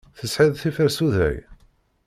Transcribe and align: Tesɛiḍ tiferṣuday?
Tesɛiḍ 0.17 0.55
tiferṣuday? 0.61 1.37